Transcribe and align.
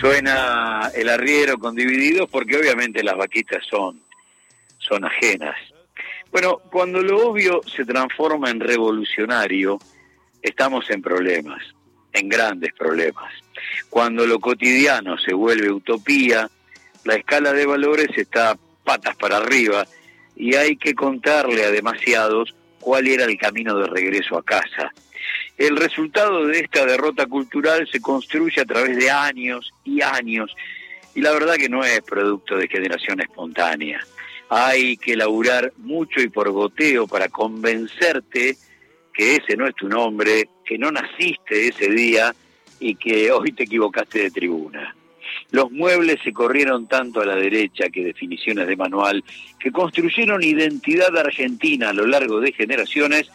Suena 0.00 0.90
el 0.94 1.08
arriero 1.08 1.58
con 1.58 1.74
divididos 1.74 2.28
porque 2.30 2.56
obviamente 2.56 3.02
las 3.02 3.16
vaquitas 3.16 3.64
son, 3.68 4.00
son 4.78 5.04
ajenas. 5.04 5.56
Bueno, 6.30 6.58
cuando 6.70 7.00
lo 7.00 7.28
obvio 7.28 7.62
se 7.64 7.84
transforma 7.84 8.50
en 8.50 8.60
revolucionario, 8.60 9.78
estamos 10.42 10.90
en 10.90 11.00
problemas, 11.00 11.62
en 12.12 12.28
grandes 12.28 12.74
problemas. 12.74 13.32
Cuando 13.88 14.26
lo 14.26 14.38
cotidiano 14.38 15.16
se 15.18 15.32
vuelve 15.32 15.70
utopía, 15.70 16.50
la 17.04 17.14
escala 17.14 17.52
de 17.52 17.64
valores 17.64 18.08
está 18.16 18.58
patas 18.84 19.16
para 19.16 19.38
arriba 19.38 19.86
y 20.36 20.54
hay 20.54 20.76
que 20.76 20.94
contarle 20.94 21.64
a 21.64 21.70
demasiados 21.70 22.54
cuál 22.80 23.06
era 23.08 23.24
el 23.24 23.38
camino 23.38 23.78
de 23.78 23.86
regreso 23.86 24.36
a 24.36 24.44
casa. 24.44 24.92
El 25.56 25.76
resultado 25.76 26.46
de 26.46 26.60
esta 26.60 26.84
derrota 26.84 27.26
cultural 27.26 27.88
se 27.90 28.00
construye 28.00 28.60
a 28.60 28.66
través 28.66 28.96
de 28.96 29.10
años 29.10 29.72
y 29.84 30.02
años 30.02 30.54
y 31.14 31.22
la 31.22 31.32
verdad 31.32 31.54
que 31.54 31.70
no 31.70 31.82
es 31.82 32.02
producto 32.02 32.56
de 32.56 32.68
generación 32.68 33.20
espontánea. 33.20 34.06
Hay 34.50 34.98
que 34.98 35.16
laburar 35.16 35.72
mucho 35.78 36.20
y 36.20 36.28
por 36.28 36.50
goteo 36.50 37.06
para 37.06 37.28
convencerte 37.28 38.56
que 39.14 39.36
ese 39.36 39.56
no 39.56 39.66
es 39.66 39.74
tu 39.74 39.88
nombre, 39.88 40.50
que 40.64 40.76
no 40.76 40.92
naciste 40.92 41.68
ese 41.68 41.88
día 41.88 42.34
y 42.78 42.94
que 42.96 43.32
hoy 43.32 43.52
te 43.52 43.64
equivocaste 43.64 44.24
de 44.24 44.30
tribuna. 44.30 44.94
Los 45.50 45.70
muebles 45.70 46.18
se 46.22 46.34
corrieron 46.34 46.86
tanto 46.86 47.20
a 47.20 47.26
la 47.26 47.34
derecha 47.34 47.88
que 47.88 48.04
definiciones 48.04 48.66
de 48.66 48.76
manual, 48.76 49.24
que 49.58 49.72
construyeron 49.72 50.42
identidad 50.42 51.16
argentina 51.16 51.90
a 51.90 51.94
lo 51.94 52.06
largo 52.06 52.40
de 52.40 52.52
generaciones, 52.52 53.30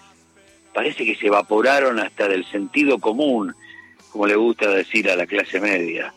parece 0.74 1.06
que 1.06 1.16
se 1.16 1.28
evaporaron 1.28 2.00
hasta 2.00 2.28
del 2.28 2.46
sentido 2.46 3.00
común, 3.00 3.56
como 4.12 4.28
le 4.28 4.36
gusta 4.36 4.70
decir 4.70 5.10
a 5.10 5.16
la 5.16 5.26
clase 5.26 5.60
media. 5.60 6.14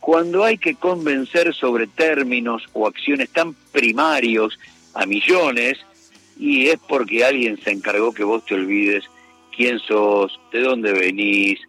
Cuando 0.00 0.44
hay 0.44 0.58
que 0.58 0.74
convencer 0.74 1.54
sobre 1.54 1.86
términos 1.86 2.64
o 2.72 2.86
acciones 2.86 3.30
tan 3.30 3.54
primarios 3.72 4.58
a 4.94 5.06
millones, 5.06 5.78
y 6.38 6.68
es 6.68 6.78
porque 6.88 7.24
alguien 7.24 7.58
se 7.62 7.70
encargó 7.70 8.12
que 8.12 8.24
vos 8.24 8.44
te 8.44 8.54
olvides 8.54 9.04
quién 9.56 9.78
sos, 9.78 10.40
de 10.50 10.60
dónde 10.60 10.92
venís, 10.92 11.60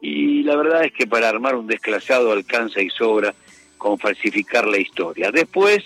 y 0.00 0.42
la 0.42 0.56
verdad 0.56 0.84
es 0.84 0.92
que 0.92 1.06
para 1.06 1.28
armar 1.28 1.56
un 1.56 1.66
desclasado 1.66 2.32
alcanza 2.32 2.80
y 2.80 2.90
sobra 2.90 3.34
con 3.78 3.98
falsificar 3.98 4.66
la 4.66 4.78
historia. 4.78 5.30
Después, 5.30 5.82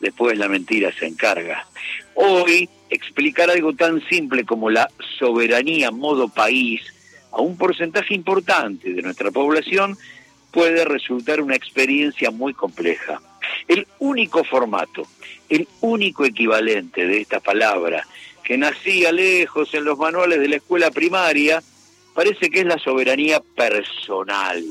después 0.00 0.36
la 0.36 0.48
mentira 0.48 0.92
se 0.92 1.06
encarga. 1.06 1.66
Hoy, 2.14 2.68
explicar 2.94 3.50
algo 3.50 3.74
tan 3.74 4.00
simple 4.08 4.44
como 4.44 4.70
la 4.70 4.90
soberanía 5.18 5.90
modo 5.90 6.28
país 6.28 6.82
a 7.32 7.40
un 7.40 7.56
porcentaje 7.56 8.14
importante 8.14 8.92
de 8.92 9.02
nuestra 9.02 9.30
población 9.30 9.96
puede 10.50 10.84
resultar 10.84 11.40
una 11.40 11.56
experiencia 11.56 12.30
muy 12.30 12.54
compleja. 12.54 13.20
El 13.66 13.86
único 13.98 14.44
formato, 14.44 15.02
el 15.48 15.66
único 15.80 16.24
equivalente 16.24 17.06
de 17.06 17.20
esta 17.20 17.40
palabra 17.40 18.06
que 18.44 18.56
nacía 18.56 19.10
lejos 19.10 19.72
en 19.74 19.84
los 19.84 19.98
manuales 19.98 20.38
de 20.38 20.48
la 20.48 20.56
escuela 20.56 20.90
primaria, 20.90 21.62
parece 22.14 22.50
que 22.50 22.60
es 22.60 22.66
la 22.66 22.78
soberanía 22.78 23.40
personal. 23.40 24.62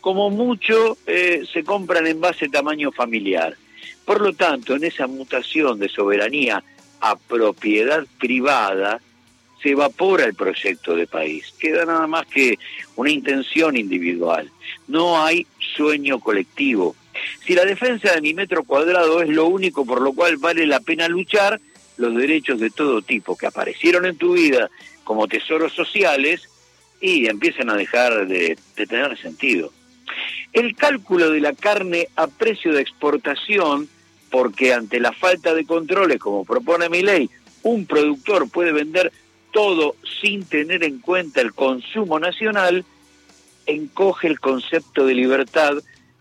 Como 0.00 0.30
mucho 0.30 0.98
eh, 1.06 1.42
se 1.50 1.64
compran 1.64 2.06
en 2.06 2.20
base 2.20 2.48
tamaño 2.48 2.92
familiar. 2.92 3.56
Por 4.04 4.20
lo 4.20 4.34
tanto, 4.34 4.76
en 4.76 4.84
esa 4.84 5.06
mutación 5.06 5.78
de 5.78 5.88
soberanía 5.88 6.62
a 7.04 7.16
propiedad 7.16 8.06
privada, 8.18 8.98
se 9.62 9.70
evapora 9.70 10.24
el 10.24 10.34
proyecto 10.34 10.96
de 10.96 11.06
país. 11.06 11.52
Queda 11.58 11.84
nada 11.84 12.06
más 12.06 12.24
que 12.26 12.58
una 12.96 13.10
intención 13.10 13.76
individual. 13.76 14.50
No 14.88 15.22
hay 15.22 15.46
sueño 15.76 16.18
colectivo. 16.18 16.96
Si 17.44 17.54
la 17.54 17.66
defensa 17.66 18.14
de 18.14 18.22
mi 18.22 18.32
metro 18.32 18.64
cuadrado 18.64 19.20
es 19.20 19.28
lo 19.28 19.46
único 19.46 19.84
por 19.84 20.00
lo 20.00 20.14
cual 20.14 20.38
vale 20.38 20.66
la 20.66 20.80
pena 20.80 21.06
luchar, 21.08 21.60
los 21.98 22.14
derechos 22.14 22.58
de 22.58 22.70
todo 22.70 23.02
tipo 23.02 23.36
que 23.36 23.46
aparecieron 23.46 24.06
en 24.06 24.16
tu 24.16 24.32
vida 24.32 24.70
como 25.04 25.28
tesoros 25.28 25.74
sociales 25.74 26.48
y 27.02 27.26
empiezan 27.26 27.68
a 27.68 27.76
dejar 27.76 28.26
de, 28.26 28.58
tener 28.74 29.18
sentido. 29.18 29.70
El 30.54 30.74
cálculo 30.74 31.30
de 31.30 31.40
la 31.40 31.52
carne 31.52 32.08
a 32.16 32.28
precio 32.28 32.72
de 32.72 32.80
exportación, 32.80 33.90
porque 34.34 34.72
ante 34.72 34.98
la 34.98 35.12
falta 35.12 35.54
de 35.54 35.64
controles, 35.64 36.18
como 36.18 36.44
propone 36.44 36.88
mi 36.88 37.02
ley, 37.02 37.30
un 37.62 37.86
productor 37.86 38.50
puede 38.50 38.72
vender 38.72 39.12
todo 39.52 39.94
sin 40.20 40.44
tener 40.44 40.82
en 40.82 40.98
cuenta 40.98 41.40
el 41.40 41.54
consumo 41.54 42.18
nacional, 42.18 42.84
encoge 43.64 44.26
el 44.26 44.40
concepto 44.40 45.06
de 45.06 45.14
libertad 45.14 45.74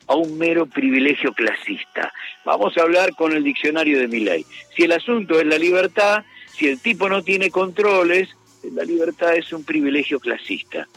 a 0.05 0.13
un 0.13 0.37
mero 0.37 0.67
privilegio 0.67 1.33
clasista. 1.33 2.13
Vamos 2.45 2.77
a 2.77 2.83
hablar 2.83 3.15
con 3.15 3.33
el 3.33 3.43
diccionario 3.43 3.97
de 3.97 4.07
mi 4.07 4.19
ley. 4.19 4.45
Si 4.77 4.83
el 4.83 4.91
asunto 4.91 5.39
es 5.39 5.47
la 5.47 5.57
libertad, 5.57 6.23
si 6.55 6.67
el 6.67 6.79
tipo 6.79 7.09
no 7.09 7.23
tiene 7.23 7.49
controles, 7.49 8.29
la 8.61 8.83
libertad 8.83 9.35
es 9.35 9.51
un 9.51 9.63
privilegio 9.63 10.19
clasista. 10.19 10.87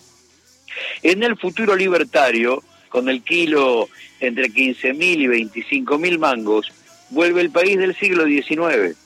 En 1.03 1.23
el 1.23 1.39
futuro 1.39 1.77
libertario, 1.77 2.63
con 2.91 3.09
el 3.09 3.23
kilo 3.23 3.89
entre 4.21 4.51
15.000 4.51 5.01
y 5.01 5.73
25.000 5.73 6.19
mangos, 6.19 6.71
vuelve 7.11 7.41
el 7.41 7.51
país 7.51 7.79
del 7.79 7.97
siglo 7.97 8.25
XIX. 8.25 8.97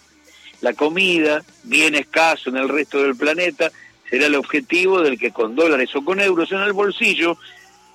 La 0.61 0.75
comida, 0.75 1.43
bien 1.65 1.95
escaso 1.95 2.51
en 2.51 2.57
el 2.57 2.69
resto 2.69 3.03
del 3.03 3.17
planeta, 3.17 3.71
será 4.09 4.27
el 4.27 4.35
objetivo 4.35 5.01
del 5.01 5.19
que 5.19 5.31
con 5.31 5.55
dólares 5.55 5.95
o 5.95 6.05
con 6.05 6.21
euros 6.21 6.51
en 6.53 6.61
el 6.61 6.73
bolsillo 6.73 7.39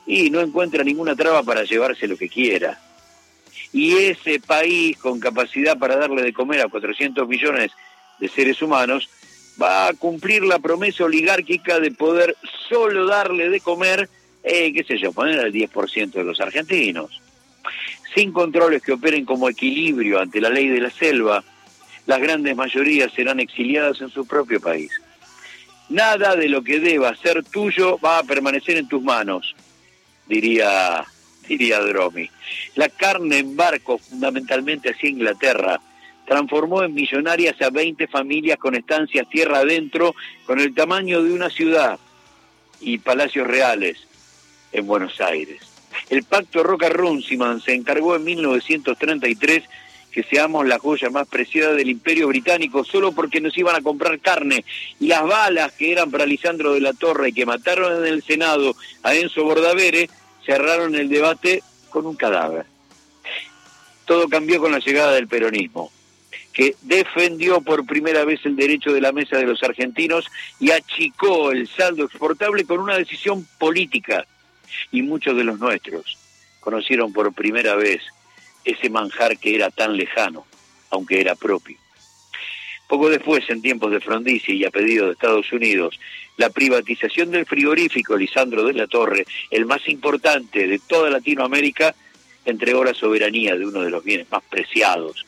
y 0.07 0.29
no 0.29 0.39
encuentra 0.39 0.83
ninguna 0.83 1.15
traba 1.15 1.43
para 1.43 1.63
llevarse 1.63 2.07
lo 2.07 2.17
que 2.17 2.29
quiera. 2.29 2.79
Y 3.73 3.95
ese 3.97 4.39
país 4.39 4.97
con 4.97 5.19
capacidad 5.19 5.77
para 5.77 5.97
darle 5.97 6.23
de 6.23 6.33
comer 6.33 6.61
a 6.61 6.69
400 6.69 7.27
millones 7.27 7.71
de 8.19 8.29
seres 8.29 8.61
humanos 8.61 9.09
va 9.61 9.87
a 9.87 9.93
cumplir 9.93 10.43
la 10.43 10.59
promesa 10.59 11.03
oligárquica 11.03 11.79
de 11.79 11.91
poder 11.91 12.35
solo 12.69 13.05
darle 13.05 13.49
de 13.49 13.59
comer, 13.59 14.09
eh, 14.43 14.73
qué 14.73 14.83
sé 14.83 14.97
yo, 14.97 15.11
poner 15.11 15.39
al 15.39 15.51
10% 15.51 16.11
de 16.11 16.23
los 16.23 16.39
argentinos. 16.39 17.21
Sin 18.15 18.31
controles 18.31 18.81
que 18.81 18.93
operen 18.93 19.25
como 19.25 19.49
equilibrio 19.49 20.21
ante 20.21 20.39
la 20.39 20.49
ley 20.49 20.69
de 20.69 20.79
la 20.79 20.89
selva, 20.89 21.43
las 22.05 22.21
grandes 22.21 22.55
mayorías 22.55 23.11
serán 23.11 23.41
exiliadas 23.41 23.99
en 23.99 24.09
su 24.09 24.25
propio 24.25 24.61
país. 24.61 24.89
Nada 25.89 26.37
de 26.37 26.47
lo 26.47 26.63
que 26.63 26.79
deba 26.79 27.13
ser 27.17 27.43
tuyo 27.43 27.99
va 27.99 28.19
a 28.19 28.23
permanecer 28.23 28.77
en 28.77 28.87
tus 28.87 29.03
manos, 29.03 29.53
diría, 30.27 31.03
diría 31.47 31.81
Dromi. 31.81 32.29
La 32.75 32.87
carne 32.87 33.39
en 33.39 33.57
barco, 33.57 33.97
fundamentalmente 33.97 34.91
hacia 34.91 35.09
Inglaterra, 35.09 35.81
transformó 36.25 36.83
en 36.83 36.93
millonarias 36.93 37.61
a 37.61 37.69
20 37.69 38.07
familias 38.07 38.57
con 38.57 38.75
estancias 38.75 39.29
tierra 39.29 39.59
adentro, 39.59 40.15
con 40.45 40.61
el 40.61 40.73
tamaño 40.73 41.21
de 41.21 41.33
una 41.33 41.49
ciudad 41.49 41.99
y 42.79 42.97
palacios 42.97 43.45
reales 43.45 44.07
en 44.71 44.87
Buenos 44.87 45.19
Aires. 45.19 45.74
El 46.09 46.23
pacto 46.23 46.63
Roca-Runciman 46.63 47.61
se 47.61 47.73
encargó 47.73 48.15
en 48.15 48.23
1933 48.23 49.63
que 50.11 50.23
seamos 50.23 50.65
la 50.65 50.79
joya 50.79 51.09
más 51.09 51.27
preciada 51.27 51.73
del 51.73 51.89
imperio 51.89 52.29
británico 52.29 52.85
solo 52.85 53.11
porque 53.11 53.41
nos 53.41 53.57
iban 53.57 53.75
a 53.75 53.81
comprar 53.81 54.19
carne 54.19 54.63
y 54.97 55.07
las 55.07 55.23
balas 55.23 55.73
que 55.73 55.91
eran 55.91 56.09
para 56.09 56.25
Lisandro 56.25 56.73
de 56.73 56.79
la 56.79 56.93
Torre 56.93 57.29
y 57.29 57.33
que 57.33 57.45
mataron 57.45 58.05
en 58.05 58.13
el 58.13 58.23
Senado 58.23 58.75
a 59.03 59.13
Enzo 59.13 59.43
Bordavere 59.43 60.09
cerraron 60.45 60.95
el 60.95 61.09
debate 61.09 61.63
con 61.89 62.05
un 62.05 62.15
cadáver. 62.15 62.65
Todo 64.05 64.29
cambió 64.29 64.61
con 64.61 64.71
la 64.71 64.79
llegada 64.79 65.11
del 65.11 65.27
peronismo 65.27 65.91
que 66.55 66.75
defendió 66.83 67.59
por 67.59 67.85
primera 67.85 68.23
vez 68.23 68.39
el 68.45 68.55
derecho 68.55 68.93
de 68.93 69.01
la 69.01 69.11
mesa 69.11 69.37
de 69.37 69.45
los 69.45 69.61
argentinos 69.61 70.31
y 70.57 70.71
achicó 70.71 71.51
el 71.51 71.67
saldo 71.67 72.05
exportable 72.05 72.63
con 72.63 72.79
una 72.79 72.95
decisión 72.95 73.45
política. 73.59 74.25
Y 74.91 75.01
muchos 75.01 75.35
de 75.37 75.43
los 75.43 75.59
nuestros 75.59 76.17
conocieron 76.59 77.13
por 77.13 77.33
primera 77.33 77.75
vez 77.75 78.01
ese 78.63 78.89
manjar 78.89 79.37
que 79.37 79.55
era 79.55 79.69
tan 79.69 79.95
lejano, 79.95 80.45
aunque 80.89 81.21
era 81.21 81.35
propio. 81.35 81.77
Poco 82.87 83.09
después, 83.09 83.49
en 83.49 83.61
tiempos 83.61 83.91
de 83.91 83.99
Frondizi 83.99 84.53
y 84.53 84.65
a 84.65 84.71
pedido 84.71 85.07
de 85.07 85.13
Estados 85.13 85.51
Unidos, 85.51 85.99
la 86.37 86.49
privatización 86.49 87.31
del 87.31 87.45
frigorífico 87.45 88.15
Lisandro 88.15 88.63
de 88.63 88.73
la 88.73 88.87
Torre, 88.87 89.25
el 89.49 89.65
más 89.65 89.87
importante 89.87 90.67
de 90.67 90.79
toda 90.79 91.09
Latinoamérica, 91.09 91.95
entregó 92.45 92.83
la 92.83 92.93
soberanía 92.93 93.55
de 93.55 93.65
uno 93.65 93.81
de 93.81 93.89
los 93.89 94.03
bienes 94.03 94.29
más 94.31 94.43
preciados 94.43 95.25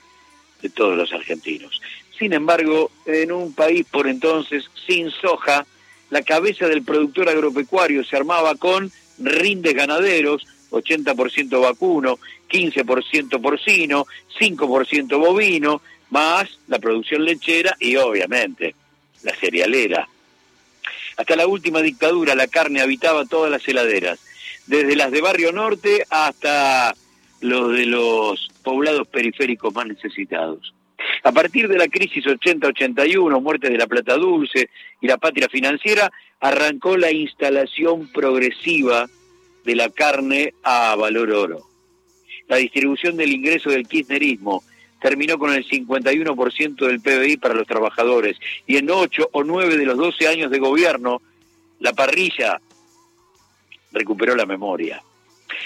de 0.62 0.70
todos 0.70 0.98
los 0.98 1.12
argentinos. 1.14 1.82
Sin 2.18 2.34
embargo, 2.34 2.92
en 3.06 3.32
un 3.32 3.54
país 3.54 3.86
por 3.90 4.08
entonces 4.08 4.70
sin 4.86 5.10
soja, 5.12 5.66
la 6.10 6.22
cabeza 6.22 6.68
del 6.68 6.84
productor 6.84 7.30
agropecuario 7.30 8.04
se 8.04 8.16
armaba 8.16 8.56
con 8.56 8.92
rindes 9.20 9.74
ganaderos, 9.74 10.46
80% 10.72 11.62
vacuno, 11.62 12.20
15% 12.50 13.42
porcino, 13.42 14.06
5% 14.40 15.20
bovino, 15.20 15.82
más 16.10 16.60
la 16.68 16.80
producción 16.80 17.26
lechera 17.26 17.76
y 17.80 17.96
obviamente 17.98 18.76
la 19.24 19.36
cerealera. 19.36 20.08
Hasta 21.18 21.36
la 21.36 21.48
última 21.48 21.82
dictadura 21.82 22.36
la 22.36 22.48
carne 22.48 22.82
habitaba 22.82 23.26
todas 23.26 23.52
las 23.52 23.68
heladeras. 23.68 24.20
desde 24.68 24.98
las 24.98 25.12
de 25.12 25.22
Barrio 25.22 25.54
Norte 25.54 26.06
hasta 26.10 26.94
los 27.40 27.72
de 27.72 27.86
los 27.86 28.50
poblados 28.64 29.08
periféricos 29.08 29.74
más 29.74 29.88
necesitados. 29.88 30.74
A 31.28 31.34
partir 31.34 31.68
de 31.68 31.78
la 31.78 31.90
crisis 31.90 32.24
80-81, 32.24 33.42
muerte 33.42 33.70
de 33.70 33.78
la 33.78 33.86
plata 33.86 34.16
dulce 34.16 34.70
y 35.02 35.08
la 35.08 35.18
patria 35.18 35.50
financiera, 35.50 36.10
arrancó 36.40 36.96
la 36.96 37.12
instalación 37.12 38.08
progresiva 38.14 39.10
de 39.66 39.76
la 39.76 39.90
carne 39.90 40.54
a 40.64 40.96
valor 40.96 41.34
oro. 41.34 41.68
La 42.48 42.56
distribución 42.56 43.18
del 43.18 43.34
ingreso 43.34 43.70
del 43.70 43.90
kirchnerismo 43.90 44.64
terminó 45.02 45.38
con 45.38 45.52
el 45.52 45.68
51% 45.68 46.76
del 46.78 47.02
PBI 47.02 47.36
para 47.36 47.56
los 47.56 47.68
trabajadores 47.68 48.38
y 48.66 48.78
en 48.78 48.90
8 48.90 49.32
o 49.34 49.44
9 49.44 49.76
de 49.76 49.86
los 49.86 49.98
12 49.98 50.30
años 50.30 50.50
de 50.50 50.60
gobierno, 50.60 51.22
la 51.82 51.92
parrilla 51.92 52.62
recuperó 53.92 54.34
la 54.34 54.46
memoria. 54.46 55.04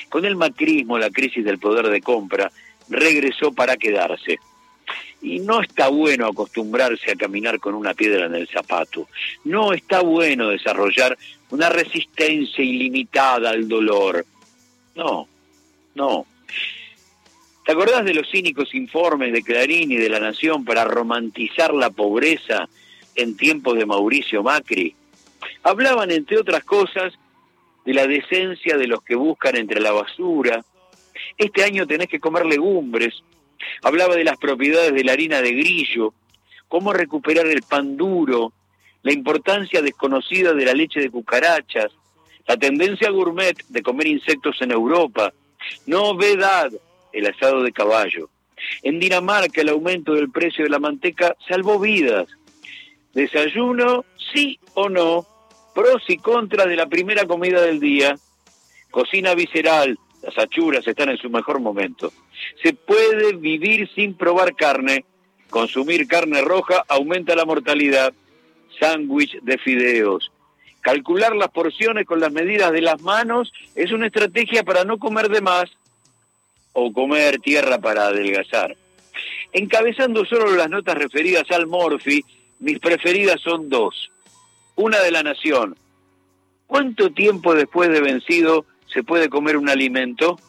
Con 0.09 0.25
el 0.25 0.35
macrismo, 0.35 0.97
la 0.97 1.11
crisis 1.11 1.45
del 1.45 1.59
poder 1.59 1.87
de 1.89 2.01
compra 2.01 2.51
regresó 2.89 3.51
para 3.51 3.77
quedarse. 3.77 4.39
Y 5.21 5.39
no 5.39 5.61
está 5.61 5.89
bueno 5.89 6.27
acostumbrarse 6.27 7.11
a 7.11 7.15
caminar 7.15 7.59
con 7.59 7.75
una 7.75 7.93
piedra 7.93 8.25
en 8.25 8.35
el 8.35 8.47
zapato. 8.47 9.07
No 9.43 9.73
está 9.73 10.01
bueno 10.01 10.49
desarrollar 10.49 11.17
una 11.51 11.69
resistencia 11.69 12.63
ilimitada 12.63 13.51
al 13.51 13.67
dolor. 13.67 14.25
No, 14.95 15.27
no. 15.95 16.25
¿Te 17.65 17.71
acordás 17.73 18.03
de 18.03 18.15
los 18.15 18.29
cínicos 18.29 18.73
informes 18.73 19.31
de 19.31 19.43
Clarín 19.43 19.91
y 19.91 19.97
de 19.97 20.09
La 20.09 20.19
Nación 20.19 20.65
para 20.65 20.83
romantizar 20.83 21.73
la 21.73 21.91
pobreza 21.91 22.67
en 23.15 23.37
tiempos 23.37 23.77
de 23.77 23.85
Mauricio 23.85 24.41
Macri? 24.41 24.95
Hablaban, 25.63 26.09
entre 26.09 26.39
otras 26.39 26.63
cosas, 26.63 27.13
de 27.85 27.93
la 27.93 28.07
decencia 28.07 28.77
de 28.77 28.87
los 28.87 29.03
que 29.03 29.15
buscan 29.15 29.55
entre 29.55 29.79
la 29.79 29.91
basura. 29.91 30.63
Este 31.37 31.63
año 31.63 31.85
tenés 31.85 32.07
que 32.07 32.19
comer 32.19 32.45
legumbres. 32.45 33.23
Hablaba 33.83 34.15
de 34.15 34.23
las 34.23 34.37
propiedades 34.37 34.93
de 34.93 35.03
la 35.03 35.13
harina 35.13 35.41
de 35.41 35.53
grillo, 35.53 36.13
cómo 36.67 36.93
recuperar 36.93 37.47
el 37.47 37.61
pan 37.63 37.97
duro, 37.97 38.53
la 39.03 39.13
importancia 39.13 39.81
desconocida 39.81 40.53
de 40.53 40.65
la 40.65 40.73
leche 40.73 40.99
de 40.99 41.09
cucarachas, 41.09 41.91
la 42.47 42.57
tendencia 42.57 43.09
gourmet 43.09 43.57
de 43.69 43.81
comer 43.81 44.07
insectos 44.07 44.61
en 44.61 44.71
Europa, 44.71 45.33
novedad, 45.85 46.71
el 47.11 47.25
asado 47.27 47.63
de 47.63 47.71
caballo. 47.71 48.29
En 48.83 48.99
Dinamarca 48.99 49.61
el 49.61 49.69
aumento 49.69 50.13
del 50.13 50.31
precio 50.31 50.63
de 50.63 50.69
la 50.69 50.79
manteca 50.79 51.35
salvó 51.47 51.79
vidas. 51.79 52.27
Desayuno, 53.13 54.05
sí 54.33 54.59
o 54.73 54.87
no, 54.87 55.25
pros 55.73 56.03
y 56.07 56.17
contras 56.17 56.67
de 56.67 56.75
la 56.75 56.87
primera 56.87 57.25
comida 57.25 57.61
del 57.61 57.79
día, 57.79 58.15
cocina 58.91 59.33
visceral, 59.33 59.97
las 60.21 60.37
achuras 60.37 60.87
están 60.87 61.09
en 61.09 61.17
su 61.17 61.29
mejor 61.29 61.59
momento. 61.59 62.11
Se 62.63 62.73
puede 62.73 63.33
vivir 63.33 63.89
sin 63.93 64.13
probar 64.13 64.55
carne, 64.55 65.05
consumir 65.49 66.07
carne 66.07 66.41
roja 66.41 66.83
aumenta 66.87 67.35
la 67.35 67.45
mortalidad, 67.45 68.13
sándwich 68.79 69.41
de 69.41 69.57
fideos. 69.57 70.31
Calcular 70.81 71.35
las 71.35 71.49
porciones 71.49 72.05
con 72.05 72.19
las 72.19 72.31
medidas 72.31 72.71
de 72.71 72.81
las 72.81 73.01
manos 73.01 73.51
es 73.75 73.91
una 73.91 74.07
estrategia 74.07 74.63
para 74.63 74.83
no 74.83 74.97
comer 74.97 75.29
de 75.29 75.41
más 75.41 75.69
o 76.73 76.91
comer 76.91 77.39
tierra 77.39 77.79
para 77.79 78.07
adelgazar. 78.07 78.75
Encabezando 79.53 80.25
solo 80.25 80.55
las 80.55 80.69
notas 80.69 80.95
referidas 80.97 81.49
al 81.51 81.67
Morphy, 81.67 82.23
mis 82.59 82.79
preferidas 82.79 83.41
son 83.41 83.69
dos 83.69 84.11
una 84.75 84.99
de 84.99 85.11
la 85.11 85.23
nación. 85.23 85.77
¿Cuánto 86.67 87.11
tiempo 87.11 87.53
después 87.53 87.89
de 87.89 88.01
vencido 88.01 88.65
se 88.93 89.03
puede 89.03 89.29
comer 89.29 89.57
un 89.57 89.69
alimento? 89.69 90.39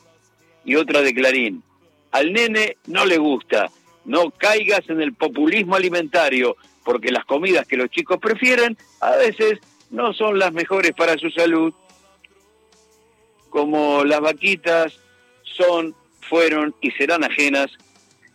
Y 0.65 0.77
otra 0.77 1.01
de 1.01 1.15
Clarín. 1.15 1.63
Al 2.11 2.33
nene 2.33 2.77
no 2.87 3.05
le 3.05 3.19
gusta. 3.19 3.71
No 4.05 4.31
caigas 4.31 4.89
en 4.89 5.01
el 5.01 5.15
populismo 5.15 5.77
alimentario, 5.77 6.57
porque 6.85 7.11
las 7.11 7.25
comidas 7.25 7.67
que 7.67 7.77
los 7.77 7.91
chicos 7.91 8.19
prefieren 8.19 8.77
a 9.01 9.17
veces 9.17 9.59
no 9.91 10.13
son 10.13 10.39
las 10.39 10.53
mejores 10.53 10.93
para 10.93 11.17
su 11.19 11.31
salud. 11.31 11.73
Como 13.51 14.05
las 14.05 14.21
vaquitas 14.21 14.99
son, 15.43 15.95
fueron 16.29 16.75
y 16.81 16.91
serán 16.93 17.25
ajenas, 17.25 17.71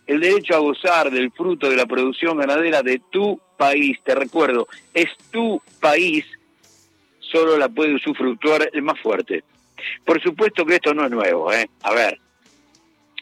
el 0.06 0.20
derecho 0.20 0.54
a 0.54 0.60
gozar 0.60 1.10
del 1.10 1.30
fruto 1.32 1.68
de 1.68 1.76
la 1.76 1.86
producción 1.86 2.38
ganadera 2.38 2.82
de 2.82 3.00
tu 3.10 3.40
país, 3.58 3.98
te 4.04 4.14
recuerdo, 4.14 4.66
es 4.94 5.08
tu 5.30 5.60
país, 5.80 6.24
solo 7.30 7.56
la 7.56 7.68
puede 7.68 7.94
usufructuar 7.94 8.70
el 8.72 8.82
más 8.82 8.98
fuerte. 9.00 9.44
Por 10.04 10.20
supuesto 10.22 10.64
que 10.64 10.76
esto 10.76 10.94
no 10.94 11.04
es 11.04 11.10
nuevo, 11.10 11.52
¿eh? 11.52 11.68
A 11.82 11.92
ver, 11.92 12.18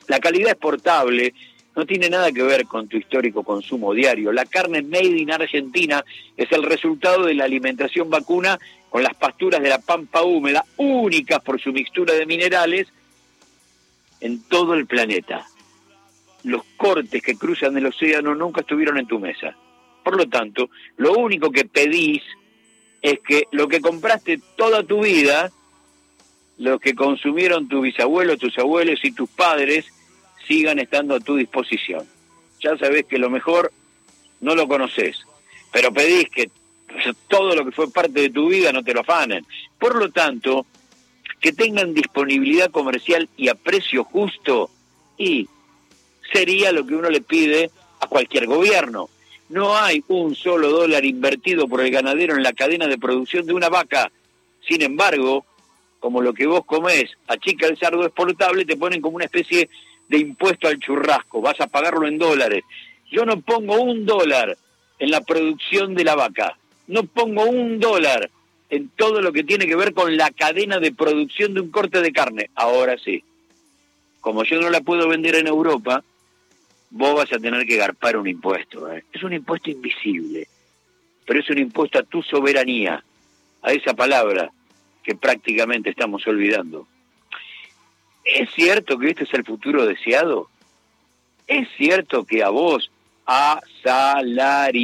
la 0.08 0.20
calidad 0.20 0.52
exportable 0.52 1.34
no 1.74 1.84
tiene 1.84 2.08
nada 2.08 2.32
que 2.32 2.42
ver 2.42 2.64
con 2.66 2.88
tu 2.88 2.96
histórico 2.96 3.42
consumo 3.42 3.92
diario. 3.92 4.32
La 4.32 4.46
carne 4.46 4.82
made 4.82 5.18
in 5.18 5.30
Argentina 5.30 6.02
es 6.36 6.50
el 6.52 6.62
resultado 6.62 7.24
de 7.26 7.34
la 7.34 7.44
alimentación 7.44 8.08
vacuna 8.08 8.58
con 8.88 9.02
las 9.02 9.14
pasturas 9.14 9.60
de 9.60 9.68
la 9.68 9.78
pampa 9.78 10.22
húmeda, 10.22 10.64
únicas 10.78 11.40
por 11.42 11.60
su 11.60 11.72
mixtura 11.72 12.14
de 12.14 12.24
minerales 12.24 12.88
en 14.20 14.42
todo 14.44 14.72
el 14.72 14.86
planeta. 14.86 15.46
Los 16.44 16.62
cortes 16.76 17.22
que 17.22 17.36
cruzan 17.36 17.76
el 17.76 17.86
océano 17.86 18.34
nunca 18.34 18.62
estuvieron 18.62 18.96
en 18.96 19.06
tu 19.06 19.18
mesa. 19.18 19.54
Por 20.02 20.16
lo 20.16 20.26
tanto, 20.28 20.70
lo 20.96 21.12
único 21.14 21.50
que 21.50 21.64
pedís 21.66 22.22
es 23.02 23.20
que 23.20 23.44
lo 23.52 23.68
que 23.68 23.80
compraste 23.80 24.40
toda 24.56 24.82
tu 24.82 25.02
vida, 25.02 25.50
lo 26.58 26.78
que 26.78 26.94
consumieron 26.94 27.68
tus 27.68 27.82
bisabuelos, 27.82 28.38
tus 28.38 28.58
abuelos 28.58 29.04
y 29.04 29.12
tus 29.12 29.28
padres, 29.28 29.86
sigan 30.46 30.78
estando 30.78 31.16
a 31.16 31.20
tu 31.20 31.36
disposición. 31.36 32.06
Ya 32.60 32.76
sabés 32.78 33.04
que 33.06 33.18
lo 33.18 33.30
mejor 33.30 33.72
no 34.40 34.54
lo 34.54 34.66
conoces, 34.66 35.18
pero 35.72 35.92
pedís 35.92 36.28
que 36.30 36.50
todo 37.28 37.54
lo 37.54 37.64
que 37.64 37.72
fue 37.72 37.90
parte 37.90 38.20
de 38.20 38.30
tu 38.30 38.48
vida 38.48 38.72
no 38.72 38.82
te 38.82 38.94
lo 38.94 39.00
afanen. 39.00 39.44
Por 39.78 39.96
lo 39.96 40.10
tanto, 40.10 40.66
que 41.40 41.52
tengan 41.52 41.94
disponibilidad 41.94 42.70
comercial 42.70 43.28
y 43.36 43.48
a 43.48 43.54
precio 43.54 44.04
justo, 44.04 44.70
y 45.18 45.48
sería 46.32 46.72
lo 46.72 46.86
que 46.86 46.94
uno 46.94 47.10
le 47.10 47.20
pide 47.20 47.70
a 48.00 48.06
cualquier 48.06 48.46
gobierno. 48.46 49.08
No 49.48 49.76
hay 49.76 50.02
un 50.08 50.34
solo 50.34 50.70
dólar 50.70 51.04
invertido 51.04 51.68
por 51.68 51.80
el 51.80 51.90
ganadero 51.90 52.34
en 52.34 52.42
la 52.42 52.52
cadena 52.52 52.86
de 52.86 52.98
producción 52.98 53.46
de 53.46 53.54
una 53.54 53.68
vaca. 53.68 54.10
Sin 54.66 54.82
embargo, 54.82 55.44
como 56.00 56.20
lo 56.20 56.34
que 56.34 56.46
vos 56.46 56.64
comés 56.64 57.10
achica 57.28 57.66
el 57.66 57.78
sardo 57.78 58.04
exportable, 58.04 58.64
te 58.64 58.76
ponen 58.76 59.00
como 59.00 59.16
una 59.16 59.24
especie 59.26 59.68
de 60.08 60.18
impuesto 60.18 60.68
al 60.68 60.78
churrasco. 60.78 61.40
Vas 61.40 61.60
a 61.60 61.68
pagarlo 61.68 62.06
en 62.06 62.18
dólares. 62.18 62.64
Yo 63.10 63.24
no 63.24 63.40
pongo 63.40 63.80
un 63.80 64.04
dólar 64.04 64.56
en 64.98 65.10
la 65.10 65.20
producción 65.20 65.94
de 65.94 66.04
la 66.04 66.16
vaca. 66.16 66.58
No 66.88 67.04
pongo 67.04 67.44
un 67.44 67.78
dólar 67.78 68.30
en 68.68 68.88
todo 68.90 69.20
lo 69.20 69.32
que 69.32 69.44
tiene 69.44 69.66
que 69.66 69.76
ver 69.76 69.94
con 69.94 70.16
la 70.16 70.30
cadena 70.30 70.80
de 70.80 70.92
producción 70.92 71.54
de 71.54 71.60
un 71.60 71.70
corte 71.70 72.00
de 72.00 72.12
carne. 72.12 72.50
Ahora 72.54 72.96
sí. 72.98 73.22
Como 74.20 74.42
yo 74.42 74.60
no 74.60 74.70
la 74.70 74.80
puedo 74.80 75.08
vender 75.08 75.36
en 75.36 75.46
Europa, 75.46 76.02
vos 76.96 77.14
vas 77.14 77.32
a 77.32 77.38
tener 77.38 77.66
que 77.66 77.76
garpar 77.76 78.16
un 78.16 78.26
impuesto. 78.26 78.90
¿eh? 78.90 79.04
Es 79.12 79.22
un 79.22 79.34
impuesto 79.34 79.70
invisible, 79.70 80.48
pero 81.26 81.40
es 81.40 81.50
un 81.50 81.58
impuesto 81.58 81.98
a 81.98 82.02
tu 82.02 82.22
soberanía, 82.22 83.04
a 83.62 83.72
esa 83.72 83.92
palabra 83.94 84.50
que 85.02 85.14
prácticamente 85.14 85.90
estamos 85.90 86.26
olvidando. 86.26 86.88
¿Es 88.24 88.48
cierto 88.54 88.98
que 88.98 89.10
este 89.10 89.24
es 89.24 89.34
el 89.34 89.44
futuro 89.44 89.84
deseado? 89.86 90.48
¿Es 91.46 91.68
cierto 91.76 92.24
que 92.24 92.42
a 92.42 92.48
vos, 92.48 92.90
asalariado, 93.26 94.74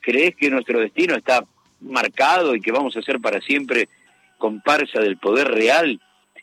crees 0.00 0.34
que 0.36 0.50
nuestro 0.50 0.80
destino 0.80 1.14
está 1.14 1.44
marcado 1.80 2.54
y 2.56 2.60
que 2.60 2.72
vamos 2.72 2.96
a 2.96 3.02
ser 3.02 3.20
para 3.20 3.40
siempre 3.40 3.88
comparsa 4.36 4.98
del 5.00 5.16
poder 5.16 5.48
real? 5.48 6.00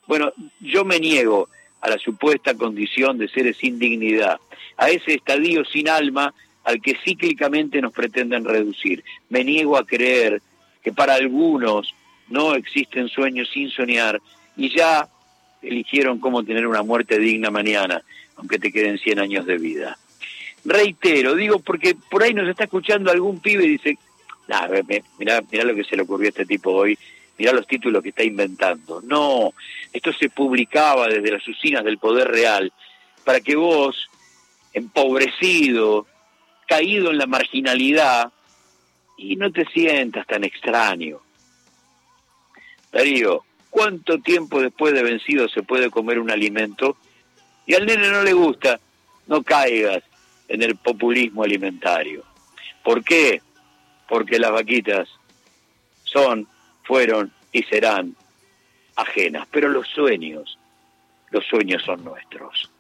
Bueno, 0.08 0.32
yo 0.62 0.86
me 0.86 1.00
niego 1.00 1.50
a 1.86 1.90
la 1.90 2.00
supuesta 2.00 2.56
condición 2.56 3.20
de 3.20 3.28
seres 3.28 3.58
sin 3.58 3.78
dignidad, 3.78 4.40
a 4.76 4.90
ese 4.90 5.14
estadio 5.14 5.64
sin 5.66 5.88
alma 5.88 6.34
al 6.64 6.82
que 6.82 6.98
cíclicamente 7.06 7.80
nos 7.80 7.94
pretenden 7.94 8.44
reducir. 8.44 9.04
Me 9.30 9.44
niego 9.44 9.78
a 9.78 9.86
creer 9.86 10.42
que 10.82 10.92
para 10.92 11.14
algunos 11.14 11.94
no 12.28 12.56
existen 12.56 13.08
sueños 13.08 13.50
sin 13.54 13.70
soñar 13.70 14.20
y 14.58 14.76
ya 14.76 15.08
eligieron 15.62 16.20
cómo 16.20 16.44
tener 16.44 16.66
una 16.66 16.82
muerte 16.82 17.20
digna 17.20 17.52
mañana, 17.52 18.02
aunque 18.36 18.58
te 18.58 18.72
queden 18.72 18.98
100 18.98 19.20
años 19.20 19.46
de 19.46 19.58
vida. 19.60 20.00
Reitero, 20.64 21.36
digo 21.36 21.60
porque 21.60 21.96
por 22.10 22.24
ahí 22.24 22.34
nos 22.34 22.50
está 22.50 22.64
escuchando 22.64 23.12
algún 23.12 23.40
pibe 23.40 23.66
y 23.66 23.70
dice, 23.78 24.00
nah, 24.48 24.68
mirá, 25.20 25.44
mirá 25.52 25.64
lo 25.64 25.76
que 25.76 25.84
se 25.84 25.96
le 25.96 26.02
ocurrió 26.02 26.30
a 26.30 26.30
este 26.30 26.48
tipo 26.48 26.72
hoy, 26.72 26.98
mirá 27.38 27.54
los 27.54 27.68
títulos 27.68 28.02
que 28.02 28.10
está 28.10 28.24
inventando. 28.24 29.02
No, 29.02 29.54
esto 29.92 30.14
se 30.14 30.30
publicaba 30.30 31.08
desde 31.08 31.32
las 31.32 31.48
usinas 31.48 31.84
del 31.84 31.98
poder 31.98 32.28
real 32.28 32.72
para 33.24 33.42
que 33.42 33.56
vos, 33.56 34.10
empobrecido, 34.74 36.06
caído 36.68 37.12
en 37.12 37.18
la 37.18 37.26
marginalidad, 37.26 38.32
y 39.18 39.36
no 39.36 39.52
te 39.52 39.66
sientas 39.66 40.28
tan 40.28 40.44
extraño. 40.44 41.22
Darío, 42.92 43.44
cuánto 43.70 44.20
tiempo 44.20 44.62
después 44.62 44.94
de 44.94 45.04
vencido 45.04 45.50
se 45.50 45.64
puede 45.64 45.90
comer 45.90 46.20
un 46.20 46.32
alimento 46.32 46.98
y 47.66 47.74
al 47.74 47.86
nene 47.86 48.10
no 48.10 48.24
le 48.24 48.34
gusta, 48.34 48.80
no 49.28 49.44
caigas 49.44 50.04
en 50.48 50.62
el 50.62 50.76
populismo 50.76 51.44
alimentario. 51.44 52.24
¿Por 52.84 53.04
qué? 53.04 53.42
Porque 54.08 54.38
las 54.38 54.52
vaquitas 54.52 55.10
son, 56.04 56.48
fueron 56.86 57.32
y 57.52 57.64
serán 57.64 58.16
ajenas, 58.96 59.48
pero 59.52 59.70
los 59.70 59.88
sueños, 59.88 60.58
los 61.32 61.46
sueños 61.46 61.84
son 61.84 62.04
nuestros. 62.04 62.72